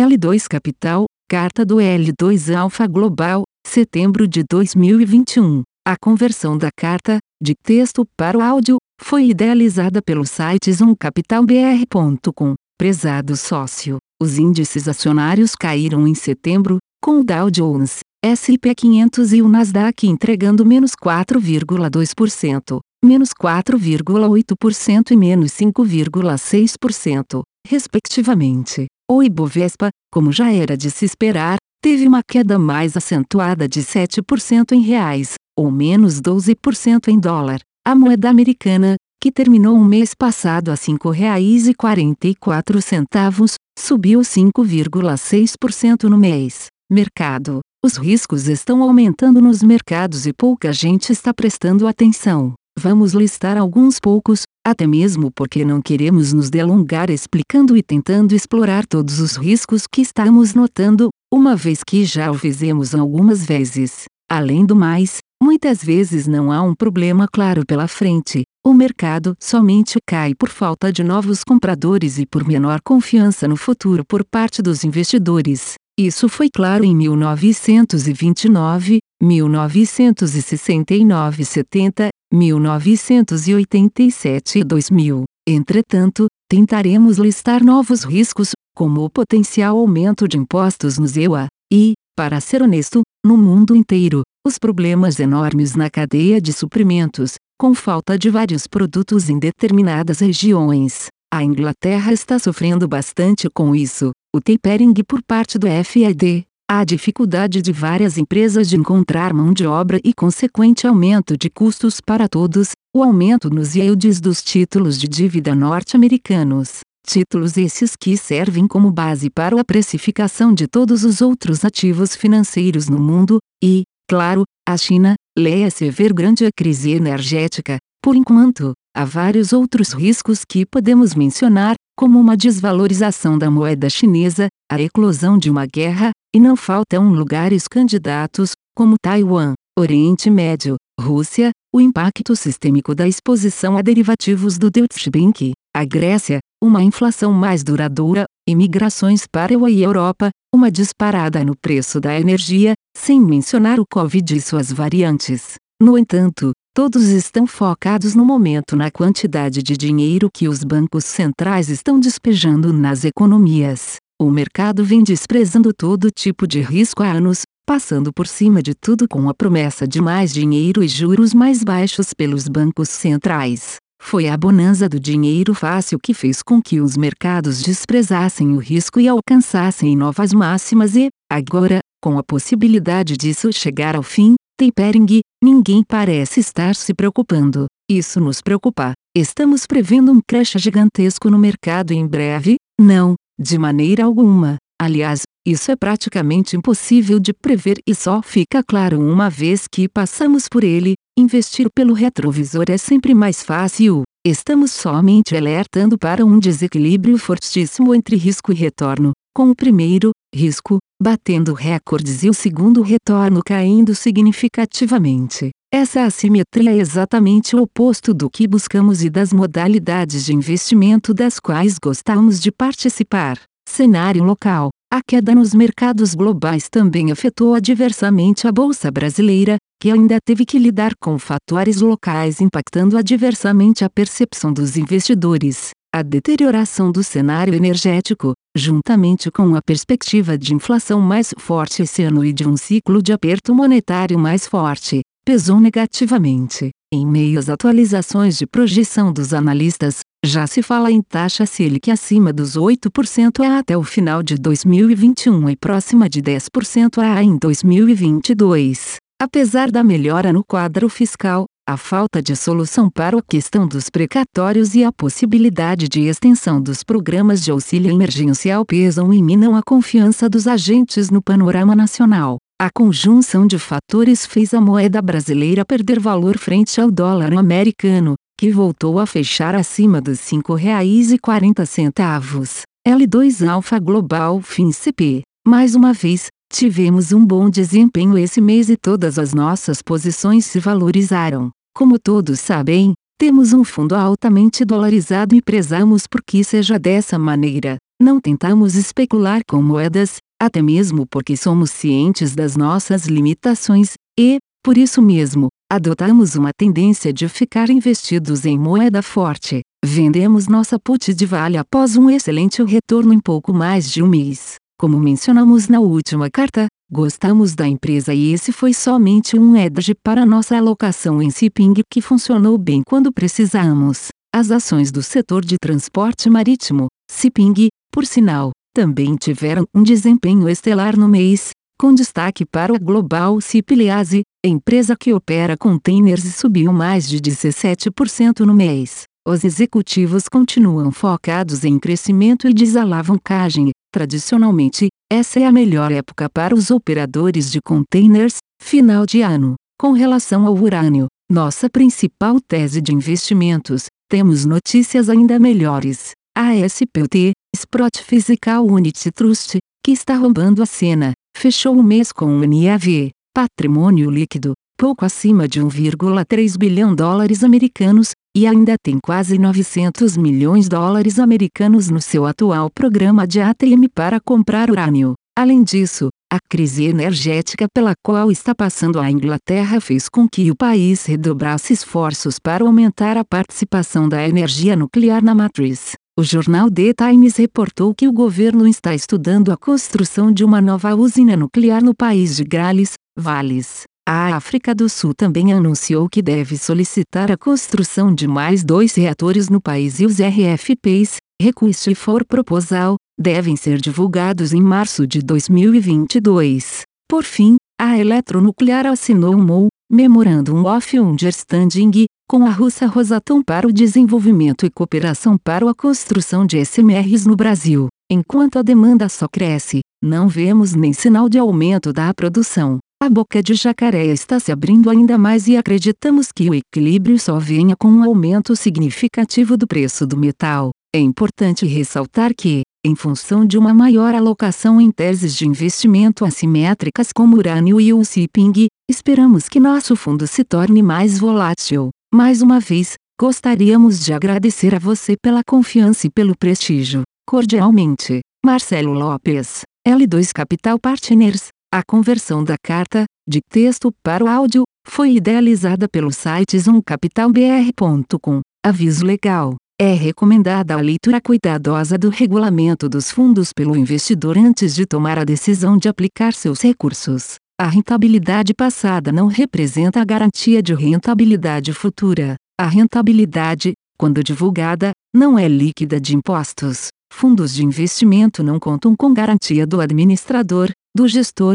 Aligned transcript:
L2 0.00 0.48
Capital, 0.48 1.04
carta 1.28 1.62
do 1.62 1.76
L2 1.76 2.56
Alpha 2.56 2.86
Global, 2.86 3.42
setembro 3.66 4.26
de 4.26 4.42
2021. 4.50 5.60
A 5.86 5.94
conversão 5.94 6.56
da 6.56 6.70
carta, 6.74 7.18
de 7.38 7.52
texto 7.54 8.06
para 8.16 8.38
o 8.38 8.40
áudio, 8.40 8.78
foi 8.98 9.26
idealizada 9.26 10.00
pelo 10.00 10.24
site 10.24 10.72
zoomcapitalbr.com. 10.72 12.54
Prezado 12.78 13.36
sócio, 13.36 13.98
os 14.18 14.38
índices 14.38 14.88
acionários 14.88 15.54
caíram 15.54 16.08
em 16.08 16.14
setembro, 16.14 16.78
com 17.04 17.20
o 17.20 17.24
Dow 17.24 17.50
Jones, 17.50 17.98
S&P 18.24 18.74
500 18.74 19.34
e 19.34 19.42
o 19.42 19.48
Nasdaq 19.50 20.06
entregando 20.06 20.64
menos 20.64 20.92
4,2%, 20.92 22.78
menos 23.04 23.34
4,8% 23.34 25.10
e 25.10 25.16
menos 25.16 25.52
5,6%, 25.52 27.42
respectivamente. 27.68 28.86
O 29.10 29.22
Ibovespa, 29.24 29.90
como 30.12 30.30
já 30.30 30.52
era 30.52 30.76
de 30.76 30.88
se 30.88 31.04
esperar, 31.04 31.56
teve 31.82 32.06
uma 32.06 32.22
queda 32.22 32.56
mais 32.60 32.96
acentuada 32.96 33.68
de 33.68 33.80
7% 33.80 34.70
em 34.70 34.82
reais, 34.82 35.34
ou 35.58 35.68
menos 35.68 36.20
12% 36.20 37.08
em 37.08 37.18
dólar. 37.18 37.58
A 37.84 37.92
moeda 37.92 38.30
americana, 38.30 38.94
que 39.20 39.32
terminou 39.32 39.76
o 39.76 39.84
mês 39.84 40.14
passado 40.14 40.68
a 40.68 40.74
R$ 40.74 40.80
5,44, 40.80 43.54
subiu 43.76 44.20
5,6% 44.20 46.04
no 46.04 46.16
mês. 46.16 46.66
Mercado. 46.88 47.58
Os 47.84 47.96
riscos 47.96 48.46
estão 48.46 48.80
aumentando 48.80 49.40
nos 49.40 49.60
mercados 49.60 50.24
e 50.24 50.32
pouca 50.32 50.72
gente 50.72 51.10
está 51.10 51.34
prestando 51.34 51.88
atenção. 51.88 52.54
Vamos 52.78 53.12
listar 53.12 53.58
alguns 53.58 53.98
poucos, 53.98 54.42
até 54.66 54.86
mesmo 54.86 55.30
porque 55.30 55.64
não 55.64 55.80
queremos 55.80 56.32
nos 56.32 56.50
delongar 56.50 57.10
explicando 57.10 57.76
e 57.76 57.82
tentando 57.82 58.34
explorar 58.34 58.86
todos 58.86 59.20
os 59.20 59.36
riscos 59.36 59.86
que 59.86 60.02
estamos 60.02 60.54
notando, 60.54 61.08
uma 61.32 61.56
vez 61.56 61.82
que 61.82 62.04
já 62.04 62.30
o 62.30 62.34
fizemos 62.34 62.94
algumas 62.94 63.44
vezes. 63.44 64.04
Além 64.30 64.64
do 64.64 64.76
mais, 64.76 65.18
muitas 65.42 65.82
vezes 65.82 66.26
não 66.26 66.52
há 66.52 66.62
um 66.62 66.74
problema 66.74 67.26
claro 67.26 67.64
pela 67.66 67.88
frente, 67.88 68.42
o 68.64 68.74
mercado 68.74 69.34
somente 69.40 69.98
cai 70.06 70.34
por 70.34 70.50
falta 70.50 70.92
de 70.92 71.02
novos 71.02 71.42
compradores 71.42 72.18
e 72.18 72.26
por 72.26 72.46
menor 72.46 72.80
confiança 72.84 73.48
no 73.48 73.56
futuro 73.56 74.04
por 74.04 74.22
parte 74.22 74.60
dos 74.60 74.84
investidores. 74.84 75.74
Isso 75.98 76.28
foi 76.28 76.48
claro 76.48 76.84
em 76.84 76.94
1929, 76.94 79.00
1969 79.22 81.44
70, 81.44 82.10
1987 82.32 84.60
e 84.60 84.64
2000. 84.64 85.24
Entretanto, 85.48 86.26
tentaremos 86.48 87.18
listar 87.18 87.64
novos 87.64 88.04
riscos, 88.04 88.50
como 88.74 89.04
o 89.04 89.10
potencial 89.10 89.78
aumento 89.78 90.28
de 90.28 90.38
impostos 90.38 90.98
nos 90.98 91.16
EUA, 91.16 91.48
e, 91.72 91.94
para 92.16 92.40
ser 92.40 92.62
honesto, 92.62 93.02
no 93.24 93.36
mundo 93.36 93.74
inteiro, 93.74 94.22
os 94.46 94.58
problemas 94.58 95.20
enormes 95.20 95.74
na 95.74 95.90
cadeia 95.90 96.40
de 96.40 96.52
suprimentos, 96.52 97.34
com 97.58 97.74
falta 97.74 98.18
de 98.18 98.30
vários 98.30 98.66
produtos 98.66 99.28
em 99.28 99.38
determinadas 99.38 100.20
regiões. 100.20 101.08
A 101.32 101.44
Inglaterra 101.44 102.12
está 102.12 102.38
sofrendo 102.38 102.88
bastante 102.88 103.48
com 103.50 103.74
isso. 103.74 104.10
O 104.34 104.40
tapering 104.40 104.94
por 105.06 105.22
parte 105.22 105.58
do 105.58 105.66
FED, 105.84 106.46
a 106.72 106.84
dificuldade 106.84 107.60
de 107.60 107.72
várias 107.72 108.16
empresas 108.16 108.68
de 108.68 108.76
encontrar 108.76 109.34
mão 109.34 109.52
de 109.52 109.66
obra 109.66 110.00
e 110.04 110.14
consequente 110.14 110.86
aumento 110.86 111.36
de 111.36 111.50
custos 111.50 112.00
para 112.00 112.28
todos, 112.28 112.70
o 112.94 113.02
aumento 113.02 113.50
nos 113.50 113.74
yields 113.74 114.20
dos 114.20 114.40
títulos 114.40 114.96
de 114.96 115.08
dívida 115.08 115.52
norte-americanos. 115.52 116.78
Títulos 117.04 117.56
esses 117.56 117.96
que 117.96 118.16
servem 118.16 118.68
como 118.68 118.92
base 118.92 119.28
para 119.28 119.60
a 119.60 119.64
precificação 119.64 120.54
de 120.54 120.68
todos 120.68 121.02
os 121.02 121.20
outros 121.20 121.64
ativos 121.64 122.14
financeiros 122.14 122.88
no 122.88 123.00
mundo, 123.00 123.38
e, 123.60 123.82
claro, 124.08 124.44
a 124.64 124.76
China, 124.76 125.16
leia-se 125.36 125.90
grande 126.14 126.46
a 126.46 126.50
crise 126.56 126.92
energética, 126.92 127.78
por 128.02 128.16
enquanto, 128.16 128.74
Há 128.92 129.04
vários 129.04 129.52
outros 129.52 129.92
riscos 129.92 130.44
que 130.44 130.66
podemos 130.66 131.14
mencionar, 131.14 131.76
como 131.96 132.18
uma 132.18 132.36
desvalorização 132.36 133.38
da 133.38 133.48
moeda 133.48 133.88
chinesa, 133.88 134.48
a 134.70 134.80
eclosão 134.80 135.38
de 135.38 135.48
uma 135.48 135.64
guerra, 135.64 136.10
e 136.34 136.40
não 136.40 136.56
faltam 136.56 137.12
lugares 137.12 137.68
candidatos, 137.68 138.52
como 138.76 138.96
Taiwan, 139.00 139.54
Oriente 139.78 140.28
Médio, 140.28 140.74
Rússia, 141.00 141.52
o 141.72 141.80
impacto 141.80 142.34
sistêmico 142.34 142.92
da 142.92 143.06
exposição 143.06 143.76
a 143.76 143.82
derivativos 143.82 144.58
do 144.58 144.70
Deutsche 144.70 145.08
Bank, 145.08 145.52
a 145.74 145.84
Grécia, 145.84 146.40
uma 146.60 146.82
inflação 146.82 147.32
mais 147.32 147.62
duradoura, 147.62 148.24
imigrações 148.48 149.24
para 149.30 149.54
a 149.54 149.70
Europa, 149.70 150.30
uma 150.52 150.68
disparada 150.68 151.44
no 151.44 151.54
preço 151.56 152.00
da 152.00 152.18
energia, 152.18 152.74
sem 152.96 153.20
mencionar 153.20 153.78
o 153.78 153.84
Covid 153.88 154.34
e 154.34 154.40
suas 154.40 154.72
variantes. 154.72 155.54
No 155.80 155.96
entanto, 155.96 156.50
Todos 156.72 157.08
estão 157.08 157.48
focados 157.48 158.14
no 158.14 158.24
momento 158.24 158.76
na 158.76 158.92
quantidade 158.92 159.60
de 159.60 159.76
dinheiro 159.76 160.30
que 160.32 160.46
os 160.46 160.62
bancos 160.62 161.04
centrais 161.04 161.68
estão 161.68 161.98
despejando 161.98 162.72
nas 162.72 163.04
economias. 163.04 163.96
O 164.20 164.30
mercado 164.30 164.84
vem 164.84 165.02
desprezando 165.02 165.72
todo 165.76 166.12
tipo 166.12 166.46
de 166.46 166.60
risco 166.60 167.02
há 167.02 167.10
anos, 167.10 167.42
passando 167.66 168.12
por 168.12 168.28
cima 168.28 168.62
de 168.62 168.72
tudo 168.72 169.08
com 169.08 169.28
a 169.28 169.34
promessa 169.34 169.86
de 169.86 170.00
mais 170.00 170.32
dinheiro 170.32 170.80
e 170.80 170.86
juros 170.86 171.34
mais 171.34 171.64
baixos 171.64 172.14
pelos 172.14 172.46
bancos 172.46 172.88
centrais. 172.88 173.76
Foi 174.00 174.28
a 174.28 174.36
bonança 174.36 174.88
do 174.88 175.00
dinheiro 175.00 175.54
fácil 175.54 175.98
que 176.00 176.14
fez 176.14 176.40
com 176.40 176.62
que 176.62 176.80
os 176.80 176.96
mercados 176.96 177.62
desprezassem 177.62 178.52
o 178.52 178.58
risco 178.58 179.00
e 179.00 179.08
alcançassem 179.08 179.96
novas 179.96 180.32
máximas 180.32 180.94
e, 180.94 181.08
agora, 181.28 181.80
com 182.00 182.16
a 182.16 182.22
possibilidade 182.22 183.16
disso 183.16 183.52
chegar 183.52 183.96
ao 183.96 184.04
fim, 184.04 184.36
tapering, 184.60 185.20
ninguém 185.42 185.82
parece 185.82 186.40
estar 186.40 186.74
se 186.74 186.92
preocupando. 186.92 187.64
Isso 187.90 188.20
nos 188.20 188.42
preocupa. 188.42 188.92
Estamos 189.16 189.64
prevendo 189.64 190.12
um 190.12 190.20
crash 190.20 190.52
gigantesco 190.58 191.30
no 191.30 191.38
mercado 191.38 191.92
em 191.92 192.06
breve? 192.06 192.56
Não, 192.78 193.14
de 193.40 193.56
maneira 193.56 194.04
alguma. 194.04 194.56
Aliás, 194.78 195.22
isso 195.46 195.70
é 195.70 195.76
praticamente 195.76 196.56
impossível 196.56 197.18
de 197.18 197.32
prever 197.32 197.78
e 197.86 197.94
só 197.94 198.20
fica 198.20 198.62
claro 198.62 199.00
uma 199.00 199.30
vez 199.30 199.64
que 199.66 199.88
passamos 199.88 200.46
por 200.46 200.62
ele. 200.62 200.92
Investir 201.18 201.68
pelo 201.74 201.94
retrovisor 201.94 202.66
é 202.68 202.76
sempre 202.76 203.14
mais 203.14 203.42
fácil. 203.42 204.02
Estamos 204.26 204.72
somente 204.72 205.34
alertando 205.34 205.96
para 205.96 206.24
um 206.24 206.38
desequilíbrio 206.38 207.16
fortíssimo 207.16 207.94
entre 207.94 208.16
risco 208.16 208.52
e 208.52 208.54
retorno, 208.54 209.12
com 209.34 209.50
o 209.50 209.56
primeiro, 209.56 210.10
risco, 210.34 210.78
batendo 211.00 211.52
recordes 211.52 212.22
e 212.22 212.28
o 212.28 212.34
segundo 212.34 212.82
retorno 212.82 213.40
caindo 213.44 213.94
significativamente. 213.94 215.50
Essa 215.72 216.02
assimetria 216.02 216.72
é 216.72 216.78
exatamente 216.78 217.54
o 217.54 217.62
oposto 217.62 218.12
do 218.12 218.28
que 218.28 218.48
buscamos 218.48 219.02
e 219.02 219.10
das 219.10 219.32
modalidades 219.32 220.24
de 220.24 220.34
investimento 220.34 221.14
das 221.14 221.38
quais 221.38 221.78
gostamos 221.78 222.40
de 222.40 222.50
participar. 222.50 223.38
Cenário 223.68 224.24
local. 224.24 224.70
A 224.92 225.00
queda 225.00 225.32
nos 225.32 225.54
mercados 225.54 226.12
globais 226.16 226.68
também 226.68 227.12
afetou 227.12 227.54
adversamente 227.54 228.48
a 228.48 228.52
bolsa 228.52 228.90
brasileira, 228.90 229.56
que 229.80 229.92
ainda 229.92 230.18
teve 230.20 230.44
que 230.44 230.58
lidar 230.58 230.92
com 231.00 231.16
fatores 231.16 231.80
locais 231.80 232.40
impactando 232.40 232.98
adversamente 232.98 233.84
a 233.84 233.88
percepção 233.88 234.52
dos 234.52 234.76
investidores. 234.76 235.70
A 235.92 236.02
deterioração 236.02 236.92
do 236.92 237.02
cenário 237.02 237.52
energético, 237.52 238.32
juntamente 238.56 239.28
com 239.28 239.56
a 239.56 239.60
perspectiva 239.60 240.38
de 240.38 240.54
inflação 240.54 241.00
mais 241.00 241.34
forte 241.36 241.82
esse 241.82 242.04
ano 242.04 242.24
e 242.24 242.32
de 242.32 242.46
um 242.46 242.56
ciclo 242.56 243.02
de 243.02 243.12
aperto 243.12 243.52
monetário 243.52 244.16
mais 244.16 244.46
forte, 244.46 245.00
pesou 245.24 245.58
negativamente. 245.58 246.70
Em 246.94 247.04
meio 247.04 247.40
às 247.40 247.48
atualizações 247.48 248.38
de 248.38 248.46
projeção 248.46 249.12
dos 249.12 249.34
analistas, 249.34 250.02
já 250.24 250.46
se 250.46 250.62
fala 250.62 250.92
em 250.92 251.02
taxa 251.02 251.44
Selic 251.44 251.90
acima 251.90 252.32
dos 252.32 252.56
8% 252.56 253.44
a 253.44 253.58
até 253.58 253.76
o 253.76 253.82
final 253.82 254.22
de 254.22 254.36
2021 254.36 255.50
e 255.50 255.56
próxima 255.56 256.08
de 256.08 256.22
10% 256.22 256.98
a 256.98 257.20
em 257.20 257.36
2022. 257.36 258.94
Apesar 259.20 259.72
da 259.72 259.82
melhora 259.82 260.32
no 260.32 260.44
quadro 260.44 260.88
fiscal, 260.88 261.46
a 261.70 261.76
falta 261.76 262.20
de 262.20 262.34
solução 262.34 262.90
para 262.90 263.16
a 263.16 263.22
questão 263.22 263.64
dos 263.64 263.88
precatórios 263.88 264.74
e 264.74 264.82
a 264.82 264.90
possibilidade 264.90 265.88
de 265.88 266.00
extensão 266.00 266.60
dos 266.60 266.82
programas 266.82 267.44
de 267.44 267.52
auxílio 267.52 267.92
emergencial 267.92 268.66
pesam 268.66 269.12
e 269.12 269.22
minam 269.22 269.54
a 269.54 269.62
confiança 269.62 270.28
dos 270.28 270.48
agentes 270.48 271.10
no 271.10 271.22
panorama 271.22 271.76
nacional. 271.76 272.38
A 272.60 272.70
conjunção 272.74 273.46
de 273.46 273.56
fatores 273.56 274.26
fez 274.26 274.52
a 274.52 274.60
moeda 274.60 275.00
brasileira 275.00 275.64
perder 275.64 276.00
valor 276.00 276.36
frente 276.38 276.80
ao 276.80 276.90
dólar 276.90 277.32
americano, 277.34 278.14
que 278.36 278.50
voltou 278.50 278.98
a 278.98 279.06
fechar 279.06 279.54
acima 279.54 280.00
dos 280.00 280.28
R$ 280.28 280.38
5,40. 280.38 282.64
L2 282.84 283.48
Alfa 283.48 283.78
Global 283.78 284.42
FinCP. 284.42 285.22
Mais 285.46 285.76
uma 285.76 285.92
vez, 285.92 286.26
tivemos 286.52 287.12
um 287.12 287.24
bom 287.24 287.48
desempenho 287.48 288.18
esse 288.18 288.40
mês 288.40 288.68
e 288.68 288.76
todas 288.76 289.20
as 289.20 289.32
nossas 289.32 289.80
posições 289.80 290.46
se 290.46 290.58
valorizaram. 290.58 291.52
Como 291.74 291.98
todos 291.98 292.40
sabem, 292.40 292.94
temos 293.18 293.52
um 293.52 293.64
fundo 293.64 293.94
altamente 293.94 294.64
dolarizado 294.64 295.34
e 295.34 295.42
prezamos 295.42 296.06
por 296.06 296.22
que 296.22 296.42
seja 296.42 296.78
dessa 296.78 297.18
maneira. 297.18 297.76
Não 298.00 298.20
tentamos 298.20 298.74
especular 298.74 299.42
com 299.46 299.62
moedas, 299.62 300.16
até 300.40 300.62
mesmo 300.62 301.06
porque 301.06 301.36
somos 301.36 301.70
cientes 301.70 302.34
das 302.34 302.56
nossas 302.56 303.06
limitações, 303.06 303.92
e, 304.18 304.38
por 304.64 304.76
isso 304.76 305.00
mesmo, 305.00 305.48
adotamos 305.70 306.34
uma 306.34 306.50
tendência 306.56 307.12
de 307.12 307.28
ficar 307.28 307.70
investidos 307.70 308.44
em 308.44 308.58
moeda 308.58 309.02
forte. 309.02 309.60
Vendemos 309.84 310.48
nossa 310.48 310.78
put 310.78 311.14
de 311.14 311.26
vale 311.26 311.56
após 311.56 311.96
um 311.96 312.10
excelente 312.10 312.62
retorno 312.62 313.12
em 313.12 313.20
pouco 313.20 313.52
mais 313.52 313.90
de 313.90 314.02
um 314.02 314.06
mês. 314.06 314.56
Como 314.78 314.98
mencionamos 314.98 315.68
na 315.68 315.78
última 315.78 316.30
carta, 316.30 316.66
gostamos 316.90 317.54
da 317.54 317.68
empresa 317.68 318.12
e 318.12 318.32
esse 318.32 318.50
foi 318.50 318.74
somente 318.74 319.38
um 319.38 319.54
edge 319.56 319.94
para 319.94 320.26
nossa 320.26 320.56
alocação 320.56 321.22
em 321.22 321.30
shipping 321.30 321.74
que 321.88 322.00
funcionou 322.00 322.58
bem 322.58 322.82
quando 322.84 323.12
precisamos. 323.12 324.08
As 324.34 324.50
ações 324.50 324.90
do 324.90 325.02
setor 325.02 325.44
de 325.44 325.56
transporte 325.60 326.28
marítimo, 326.28 326.88
shipping, 327.10 327.68
por 327.92 328.04
sinal, 328.04 328.50
também 328.74 329.16
tiveram 329.16 329.64
um 329.74 329.82
desempenho 329.82 330.48
estelar 330.48 330.96
no 330.96 331.08
mês, 331.08 331.50
com 331.78 331.94
destaque 331.94 332.44
para 332.44 332.72
o 332.72 332.78
Global 332.78 333.40
Ship 333.40 333.74
Lease, 333.74 334.22
empresa 334.44 334.96
que 334.96 335.12
opera 335.12 335.56
containers 335.56 336.24
e 336.24 336.32
subiu 336.32 336.72
mais 336.72 337.08
de 337.08 337.20
17% 337.20 338.40
no 338.40 338.54
mês. 338.54 339.04
Os 339.26 339.44
executivos 339.44 340.28
continuam 340.28 340.90
focados 340.90 341.64
em 341.64 341.78
crescimento 341.78 342.48
e 342.48 342.54
desalavancagem. 342.54 343.70
Tradicionalmente, 343.92 344.88
essa 345.10 345.40
é 345.40 345.44
a 345.44 345.52
melhor 345.52 345.90
época 345.90 346.28
para 346.30 346.54
os 346.54 346.70
operadores 346.70 347.50
de 347.50 347.60
containers, 347.60 348.36
final 348.62 349.04
de 349.04 349.20
ano. 349.20 349.54
Com 349.78 349.92
relação 349.92 350.46
ao 350.46 350.54
urânio, 350.54 351.06
nossa 351.28 351.68
principal 351.68 352.40
tese 352.40 352.80
de 352.80 352.94
investimentos, 352.94 353.86
temos 354.08 354.44
notícias 354.44 355.08
ainda 355.08 355.38
melhores. 355.38 356.12
A 356.36 356.54
SPUT, 356.68 357.32
Sprott 357.54 358.02
Physical 358.04 358.64
Unit 358.64 359.10
Trust, 359.10 359.58
que 359.84 359.90
está 359.90 360.14
roubando 360.14 360.62
a 360.62 360.66
cena, 360.66 361.12
fechou 361.36 361.76
o 361.76 361.82
mês 361.82 362.12
com 362.12 362.26
um 362.26 362.40
NAV, 362.40 363.10
patrimônio 363.34 364.10
líquido, 364.10 364.52
pouco 364.78 365.04
acima 365.04 365.48
de 365.48 365.60
1,3 365.60 366.56
bilhão 366.56 366.94
dólares 366.94 367.42
americanos, 367.42 368.12
e 368.36 368.46
ainda 368.46 368.76
tem 368.82 368.98
quase 369.02 369.38
900 369.38 370.16
milhões 370.16 370.64
de 370.64 370.70
dólares 370.70 371.18
americanos 371.18 371.88
no 371.88 372.00
seu 372.00 372.24
atual 372.24 372.70
programa 372.70 373.26
de 373.26 373.40
ATM 373.40 373.88
para 373.92 374.20
comprar 374.20 374.70
urânio. 374.70 375.14
Além 375.36 375.62
disso, 375.62 376.08
a 376.32 376.38
crise 376.50 376.84
energética 376.84 377.66
pela 377.74 377.94
qual 378.04 378.30
está 378.30 378.54
passando 378.54 379.00
a 379.00 379.10
Inglaterra 379.10 379.80
fez 379.80 380.08
com 380.08 380.28
que 380.28 380.50
o 380.50 380.56
país 380.56 381.06
redobrasse 381.06 381.72
esforços 381.72 382.38
para 382.38 382.64
aumentar 382.64 383.16
a 383.16 383.24
participação 383.24 384.08
da 384.08 384.28
energia 384.28 384.76
nuclear 384.76 385.24
na 385.24 385.34
matriz. 385.34 385.92
O 386.18 386.22
jornal 386.22 386.70
The 386.70 386.92
Times 386.92 387.36
reportou 387.36 387.94
que 387.94 388.06
o 388.06 388.12
governo 388.12 388.68
está 388.68 388.94
estudando 388.94 389.50
a 389.50 389.56
construção 389.56 390.30
de 390.30 390.44
uma 390.44 390.60
nova 390.60 390.94
usina 390.94 391.36
nuclear 391.36 391.82
no 391.82 391.94
país 391.94 392.36
de 392.36 392.44
Gales, 392.44 392.92
Vales. 393.16 393.89
A 394.08 394.34
África 394.34 394.74
do 394.74 394.88
Sul 394.88 395.14
também 395.14 395.52
anunciou 395.52 396.08
que 396.08 396.22
deve 396.22 396.56
solicitar 396.56 397.30
a 397.30 397.36
construção 397.36 398.14
de 398.14 398.26
mais 398.26 398.64
dois 398.64 398.94
reatores 398.94 399.48
no 399.48 399.60
país 399.60 400.00
e 400.00 400.06
os 400.06 400.18
RFPs, 400.18 401.16
Request 401.40 401.94
for 401.94 402.24
Proposal, 402.24 402.96
devem 403.18 403.56
ser 403.56 403.80
divulgados 403.80 404.52
em 404.52 404.62
março 404.62 405.06
de 405.06 405.20
2022. 405.22 406.82
Por 407.08 407.24
fim, 407.24 407.56
a 407.80 407.98
Eletronuclear 407.98 408.86
assinou 408.86 409.34
um 409.34 409.44
MOU, 409.44 409.68
Memorandum 409.90 410.66
of 410.66 410.98
Understanding, 410.98 412.06
com 412.28 412.46
a 412.46 412.50
russa 412.50 412.86
Rosatom 412.86 413.42
para 413.42 413.66
o 413.66 413.72
desenvolvimento 413.72 414.64
e 414.64 414.70
cooperação 414.70 415.36
para 415.36 415.68
a 415.68 415.74
construção 415.74 416.46
de 416.46 416.58
SMRs 416.58 417.26
no 417.26 417.34
Brasil. 417.34 417.88
Enquanto 418.10 418.58
a 418.58 418.62
demanda 418.62 419.08
só 419.08 419.26
cresce, 419.26 419.80
não 420.02 420.28
vemos 420.28 420.74
nem 420.74 420.92
sinal 420.92 421.28
de 421.28 421.38
aumento 421.38 421.92
da 421.92 422.12
produção. 422.14 422.78
A 423.02 423.08
boca 423.08 423.42
de 423.42 423.54
jacaré 423.54 424.04
está 424.04 424.38
se 424.38 424.52
abrindo 424.52 424.90
ainda 424.90 425.16
mais 425.16 425.48
e 425.48 425.56
acreditamos 425.56 426.30
que 426.30 426.50
o 426.50 426.54
equilíbrio 426.54 427.18
só 427.18 427.38
venha 427.38 427.74
com 427.74 427.88
um 427.88 428.04
aumento 428.04 428.54
significativo 428.54 429.56
do 429.56 429.66
preço 429.66 430.06
do 430.06 430.18
metal. 430.18 430.68
É 430.94 430.98
importante 430.98 431.64
ressaltar 431.64 432.34
que, 432.36 432.60
em 432.84 432.94
função 432.94 433.46
de 433.46 433.56
uma 433.56 433.72
maior 433.72 434.14
alocação 434.14 434.78
em 434.78 434.90
teses 434.90 435.34
de 435.34 435.48
investimento 435.48 436.26
assimétricas 436.26 437.10
como 437.10 437.38
urânio 437.38 437.80
e 437.80 437.90
o 437.90 438.04
shipping, 438.04 438.66
esperamos 438.86 439.48
que 439.48 439.58
nosso 439.58 439.96
fundo 439.96 440.26
se 440.26 440.44
torne 440.44 440.82
mais 440.82 441.18
volátil. 441.18 441.88
Mais 442.12 442.42
uma 442.42 442.60
vez, 442.60 442.96
gostaríamos 443.18 444.04
de 444.04 444.12
agradecer 444.12 444.74
a 444.74 444.78
você 444.78 445.14
pela 445.16 445.40
confiança 445.42 446.06
e 446.06 446.10
pelo 446.10 446.36
prestígio. 446.36 447.00
Cordialmente, 447.26 448.20
Marcelo 448.44 448.92
Lopes, 448.92 449.62
L2 449.88 450.32
Capital 450.34 450.78
Partners. 450.78 451.48
A 451.72 451.84
conversão 451.84 452.42
da 452.42 452.56
carta, 452.60 453.04
de 453.28 453.40
texto 453.48 453.92
para 454.02 454.24
o 454.24 454.26
áudio, 454.26 454.64
foi 454.84 455.14
idealizada 455.14 455.88
pelo 455.88 456.12
site 456.12 456.58
zoomcapitalbr.com. 456.58 458.40
Aviso 458.66 459.06
legal. 459.06 459.54
É 459.80 459.94
recomendada 459.94 460.74
a 460.74 460.80
leitura 460.80 461.20
cuidadosa 461.20 461.96
do 461.96 462.08
regulamento 462.08 462.88
dos 462.88 463.12
fundos 463.12 463.52
pelo 463.52 463.76
investidor 463.76 464.36
antes 464.36 464.74
de 464.74 464.84
tomar 464.84 465.16
a 465.16 465.22
decisão 465.22 465.78
de 465.78 465.88
aplicar 465.88 466.32
seus 466.32 466.60
recursos. 466.60 467.36
A 467.56 467.68
rentabilidade 467.68 468.52
passada 468.52 469.12
não 469.12 469.28
representa 469.28 470.00
a 470.00 470.04
garantia 470.04 470.60
de 470.60 470.74
rentabilidade 470.74 471.72
futura. 471.72 472.34
A 472.60 472.66
rentabilidade, 472.66 473.74
quando 473.96 474.24
divulgada, 474.24 474.90
não 475.14 475.38
é 475.38 475.46
líquida 475.46 476.00
de 476.00 476.16
impostos. 476.16 476.88
Fundos 477.12 477.54
de 477.54 477.64
investimento 477.64 478.42
não 478.42 478.58
contam 478.58 478.96
com 478.96 479.14
garantia 479.14 479.64
do 479.64 479.80
administrador, 479.80 480.70
do 480.94 481.06
gestor, 481.06 481.54